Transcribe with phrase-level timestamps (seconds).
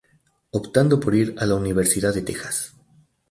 [0.49, 2.73] Optando por ir a la Universidad de Texas.